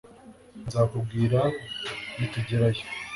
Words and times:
Nzakubwira 0.67 1.39
nitugerayo 2.17 2.83